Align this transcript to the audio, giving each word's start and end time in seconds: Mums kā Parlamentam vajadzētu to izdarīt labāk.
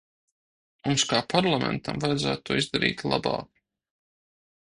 Mums 0.87 1.03
kā 1.09 1.19
Parlamentam 1.33 2.01
vajadzētu 2.05 2.43
to 2.49 2.57
izdarīt 2.61 3.03
labāk. 3.13 3.63